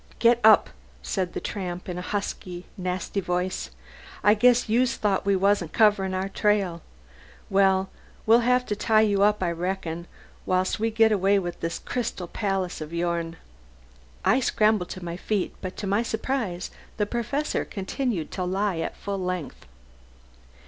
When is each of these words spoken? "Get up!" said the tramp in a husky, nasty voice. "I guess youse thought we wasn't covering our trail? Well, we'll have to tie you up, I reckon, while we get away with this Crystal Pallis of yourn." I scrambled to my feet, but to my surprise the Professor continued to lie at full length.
"Get 0.17 0.39
up!" 0.43 0.71
said 1.03 1.33
the 1.33 1.39
tramp 1.39 1.87
in 1.87 1.99
a 1.99 2.01
husky, 2.01 2.65
nasty 2.75 3.19
voice. 3.19 3.69
"I 4.23 4.33
guess 4.33 4.67
youse 4.67 4.95
thought 4.95 5.27
we 5.27 5.35
wasn't 5.35 5.73
covering 5.73 6.15
our 6.15 6.27
trail? 6.27 6.81
Well, 7.51 7.91
we'll 8.25 8.39
have 8.39 8.65
to 8.65 8.75
tie 8.75 9.01
you 9.01 9.21
up, 9.21 9.43
I 9.43 9.51
reckon, 9.51 10.07
while 10.43 10.65
we 10.79 10.89
get 10.89 11.11
away 11.11 11.37
with 11.37 11.59
this 11.59 11.77
Crystal 11.77 12.27
Pallis 12.27 12.81
of 12.81 12.91
yourn." 12.91 13.35
I 14.25 14.39
scrambled 14.39 14.89
to 14.89 15.05
my 15.05 15.17
feet, 15.17 15.53
but 15.61 15.77
to 15.77 15.85
my 15.85 16.01
surprise 16.01 16.71
the 16.97 17.05
Professor 17.05 17.63
continued 17.63 18.31
to 18.31 18.43
lie 18.43 18.79
at 18.79 18.97
full 18.97 19.23
length. 19.23 19.67